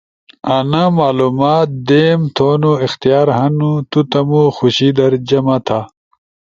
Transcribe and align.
انا 0.57 0.83
معلومات 0.99 1.69
دیم 1.87 2.19
تھونو 2.35 2.71
اختیار 2.85 3.27
ہنو۔ 3.37 3.73
تو 3.91 3.99
تمو 4.11 4.43
خوشی 4.57 4.89
در 4.97 5.11
جمع 5.29 5.57
تھا۔ 5.67 5.81